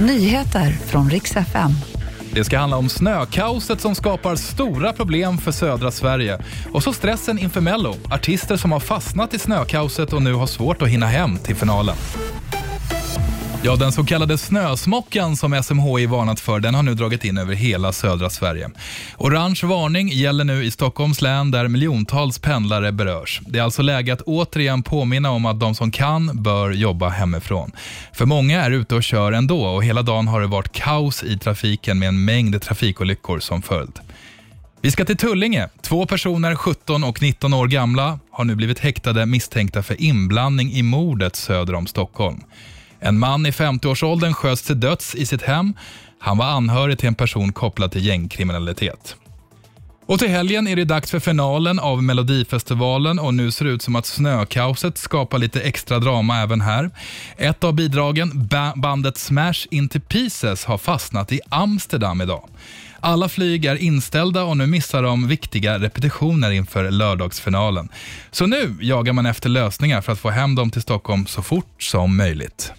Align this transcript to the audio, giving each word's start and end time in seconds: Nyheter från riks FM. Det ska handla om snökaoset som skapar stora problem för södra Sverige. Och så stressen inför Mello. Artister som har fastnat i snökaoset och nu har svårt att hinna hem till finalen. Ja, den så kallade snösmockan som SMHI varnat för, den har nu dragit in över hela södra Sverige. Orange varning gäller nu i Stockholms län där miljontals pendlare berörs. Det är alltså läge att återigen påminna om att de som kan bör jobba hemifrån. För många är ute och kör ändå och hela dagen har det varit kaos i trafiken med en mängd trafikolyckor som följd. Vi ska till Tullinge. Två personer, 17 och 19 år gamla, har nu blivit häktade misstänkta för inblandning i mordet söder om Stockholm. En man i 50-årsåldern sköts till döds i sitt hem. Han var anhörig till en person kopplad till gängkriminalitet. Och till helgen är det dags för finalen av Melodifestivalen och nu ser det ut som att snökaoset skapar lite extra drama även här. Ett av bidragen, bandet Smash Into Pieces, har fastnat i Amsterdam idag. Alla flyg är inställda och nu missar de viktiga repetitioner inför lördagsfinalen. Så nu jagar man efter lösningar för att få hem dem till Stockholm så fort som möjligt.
Nyheter 0.00 0.70
från 0.70 1.10
riks 1.10 1.36
FM. 1.36 1.70
Det 2.32 2.44
ska 2.44 2.58
handla 2.58 2.76
om 2.76 2.88
snökaoset 2.88 3.80
som 3.80 3.94
skapar 3.94 4.36
stora 4.36 4.92
problem 4.92 5.38
för 5.38 5.52
södra 5.52 5.90
Sverige. 5.90 6.38
Och 6.72 6.82
så 6.82 6.92
stressen 6.92 7.38
inför 7.38 7.60
Mello. 7.60 7.94
Artister 8.10 8.56
som 8.56 8.72
har 8.72 8.80
fastnat 8.80 9.34
i 9.34 9.38
snökaoset 9.38 10.12
och 10.12 10.22
nu 10.22 10.32
har 10.34 10.46
svårt 10.46 10.82
att 10.82 10.88
hinna 10.88 11.06
hem 11.06 11.38
till 11.38 11.56
finalen. 11.56 11.96
Ja, 13.62 13.76
den 13.76 13.92
så 13.92 14.04
kallade 14.04 14.38
snösmockan 14.38 15.36
som 15.36 15.62
SMHI 15.62 16.06
varnat 16.06 16.40
för, 16.40 16.60
den 16.60 16.74
har 16.74 16.82
nu 16.82 16.94
dragit 16.94 17.24
in 17.24 17.38
över 17.38 17.54
hela 17.54 17.92
södra 17.92 18.30
Sverige. 18.30 18.70
Orange 19.16 19.60
varning 19.62 20.08
gäller 20.08 20.44
nu 20.44 20.64
i 20.64 20.70
Stockholms 20.70 21.22
län 21.22 21.50
där 21.50 21.68
miljontals 21.68 22.38
pendlare 22.38 22.92
berörs. 22.92 23.40
Det 23.46 23.58
är 23.58 23.62
alltså 23.62 23.82
läge 23.82 24.12
att 24.12 24.20
återigen 24.20 24.82
påminna 24.82 25.30
om 25.30 25.46
att 25.46 25.60
de 25.60 25.74
som 25.74 25.90
kan 25.90 26.42
bör 26.42 26.70
jobba 26.70 27.08
hemifrån. 27.08 27.72
För 28.12 28.26
många 28.26 28.62
är 28.62 28.70
ute 28.70 28.94
och 28.94 29.02
kör 29.02 29.32
ändå 29.32 29.64
och 29.64 29.84
hela 29.84 30.02
dagen 30.02 30.28
har 30.28 30.40
det 30.40 30.46
varit 30.46 30.72
kaos 30.72 31.24
i 31.24 31.38
trafiken 31.38 31.98
med 31.98 32.08
en 32.08 32.24
mängd 32.24 32.62
trafikolyckor 32.62 33.38
som 33.38 33.62
följd. 33.62 33.98
Vi 34.80 34.90
ska 34.90 35.04
till 35.04 35.16
Tullinge. 35.16 35.68
Två 35.82 36.06
personer, 36.06 36.54
17 36.54 37.04
och 37.04 37.22
19 37.22 37.54
år 37.54 37.66
gamla, 37.66 38.18
har 38.30 38.44
nu 38.44 38.54
blivit 38.54 38.78
häktade 38.78 39.26
misstänkta 39.26 39.82
för 39.82 40.02
inblandning 40.02 40.72
i 40.72 40.82
mordet 40.82 41.36
söder 41.36 41.74
om 41.74 41.86
Stockholm. 41.86 42.42
En 43.00 43.18
man 43.18 43.46
i 43.46 43.50
50-årsåldern 43.50 44.34
sköts 44.34 44.62
till 44.62 44.80
döds 44.80 45.14
i 45.14 45.26
sitt 45.26 45.42
hem. 45.42 45.74
Han 46.18 46.38
var 46.38 46.46
anhörig 46.46 46.98
till 46.98 47.08
en 47.08 47.14
person 47.14 47.52
kopplad 47.52 47.92
till 47.92 48.06
gängkriminalitet. 48.06 49.16
Och 50.08 50.18
till 50.18 50.28
helgen 50.28 50.68
är 50.68 50.76
det 50.76 50.84
dags 50.84 51.10
för 51.10 51.20
finalen 51.20 51.78
av 51.78 52.02
Melodifestivalen 52.02 53.18
och 53.18 53.34
nu 53.34 53.50
ser 53.50 53.64
det 53.64 53.70
ut 53.70 53.82
som 53.82 53.96
att 53.96 54.06
snökaoset 54.06 54.98
skapar 54.98 55.38
lite 55.38 55.60
extra 55.60 55.98
drama 55.98 56.42
även 56.42 56.60
här. 56.60 56.90
Ett 57.36 57.64
av 57.64 57.74
bidragen, 57.74 58.48
bandet 58.76 59.18
Smash 59.18 59.66
Into 59.70 60.00
Pieces, 60.00 60.64
har 60.64 60.78
fastnat 60.78 61.32
i 61.32 61.40
Amsterdam 61.48 62.20
idag. 62.20 62.48
Alla 63.00 63.28
flyg 63.28 63.64
är 63.64 63.76
inställda 63.76 64.44
och 64.44 64.56
nu 64.56 64.66
missar 64.66 65.02
de 65.02 65.28
viktiga 65.28 65.78
repetitioner 65.78 66.50
inför 66.50 66.90
lördagsfinalen. 66.90 67.88
Så 68.30 68.46
nu 68.46 68.76
jagar 68.80 69.12
man 69.12 69.26
efter 69.26 69.48
lösningar 69.48 70.00
för 70.00 70.12
att 70.12 70.18
få 70.18 70.30
hem 70.30 70.54
dem 70.54 70.70
till 70.70 70.82
Stockholm 70.82 71.26
så 71.26 71.42
fort 71.42 71.82
som 71.82 72.16
möjligt. 72.16 72.72